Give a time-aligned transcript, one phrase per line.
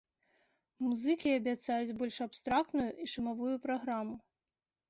[0.85, 4.21] Музыкі абяцаюць больш абстрактную і шумавую праграму.